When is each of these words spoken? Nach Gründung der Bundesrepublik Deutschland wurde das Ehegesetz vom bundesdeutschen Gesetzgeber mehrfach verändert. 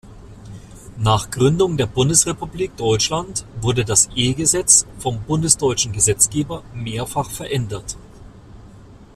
Nach 0.97 1.29
Gründung 1.29 1.77
der 1.77 1.85
Bundesrepublik 1.85 2.75
Deutschland 2.75 3.45
wurde 3.61 3.85
das 3.85 4.09
Ehegesetz 4.15 4.87
vom 4.97 5.21
bundesdeutschen 5.25 5.91
Gesetzgeber 5.91 6.63
mehrfach 6.73 7.29
verändert. 7.29 7.97